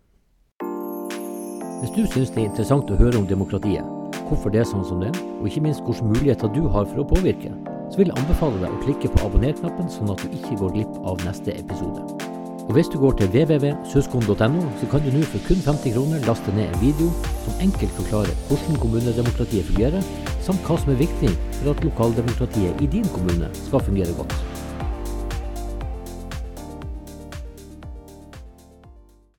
Hvis 1.81 1.93
du 1.95 2.05
syns 2.09 2.33
det 2.33 2.41
er 2.43 2.49
interessant 2.49 2.89
å 2.89 2.97
høre 2.97 3.19
om 3.19 3.27
demokratiet, 3.29 3.85
hvorfor 4.29 4.53
det 4.53 4.63
er 4.63 4.69
sånn 4.69 4.85
som 4.87 5.01
det 5.01 5.11
er, 5.11 5.21
og 5.37 5.47
ikke 5.49 5.63
minst 5.65 5.85
hvilke 5.85 6.09
muligheter 6.09 6.51
du 6.55 6.65
har 6.73 6.89
for 6.89 7.03
å 7.03 7.07
påvirke, 7.13 7.53
så 7.91 7.99
vil 7.99 8.11
jeg 8.11 8.17
anbefale 8.21 8.61
deg 8.61 8.73
å 8.73 8.83
klikke 8.85 9.13
på 9.13 9.23
abonner-knappen, 9.27 9.89
sånn 9.91 10.13
at 10.13 10.21
du 10.23 10.37
ikke 10.37 10.59
går 10.61 10.75
glipp 10.77 10.99
av 11.03 11.25
neste 11.27 11.57
episode. 11.57 12.05
Og 12.61 12.75
hvis 12.77 12.91
du 12.93 12.99
går 13.01 13.17
til 13.19 13.31
www.suskon.no, 13.33 14.61
så 14.79 14.91
kan 14.91 15.03
du 15.03 15.09
nå 15.11 15.25
for 15.27 15.43
kun 15.49 15.63
50 15.65 15.95
kroner 15.97 16.21
laste 16.29 16.53
ned 16.55 16.69
en 16.69 16.83
video 16.83 17.09
som 17.43 17.65
enkelt 17.65 17.97
forklarer 17.97 18.37
hvordan 18.47 18.77
kommunedemokratiet 18.79 19.67
fungerer, 19.73 20.05
samt 20.41 20.63
hva 20.67 20.77
som 20.81 20.93
er 20.93 21.03
viktig 21.03 21.33
for 21.59 21.73
at 21.73 21.83
lokaldemokratiet 21.85 22.81
i 22.81 22.89
din 22.97 23.07
kommune 23.13 23.51
skal 23.65 23.85
fungere 23.85 24.17
godt. 24.17 24.50